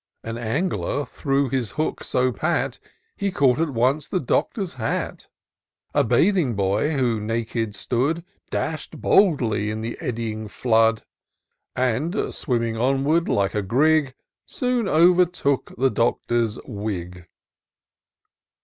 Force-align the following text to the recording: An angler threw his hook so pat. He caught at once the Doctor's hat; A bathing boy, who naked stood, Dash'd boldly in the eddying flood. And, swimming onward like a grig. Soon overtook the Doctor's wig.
An 0.23 0.35
angler 0.35 1.05
threw 1.05 1.47
his 1.47 1.73
hook 1.73 2.03
so 2.03 2.31
pat. 2.31 2.79
He 3.15 3.31
caught 3.31 3.59
at 3.59 3.69
once 3.69 4.07
the 4.07 4.19
Doctor's 4.19 4.73
hat; 4.73 5.27
A 5.93 6.03
bathing 6.03 6.55
boy, 6.55 6.93
who 6.97 7.19
naked 7.21 7.75
stood, 7.75 8.25
Dash'd 8.49 8.99
boldly 8.99 9.69
in 9.69 9.81
the 9.81 9.99
eddying 10.01 10.47
flood. 10.47 11.03
And, 11.75 12.33
swimming 12.33 12.77
onward 12.77 13.29
like 13.29 13.53
a 13.53 13.61
grig. 13.61 14.15
Soon 14.47 14.87
overtook 14.87 15.71
the 15.77 15.91
Doctor's 15.91 16.57
wig. 16.65 17.27